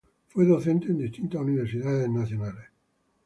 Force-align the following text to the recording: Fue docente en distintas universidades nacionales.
Fue 0.29 0.47
docente 0.47 0.87
en 0.87 0.97
distintas 0.97 1.41
universidades 1.41 2.09
nacionales. 2.09 2.65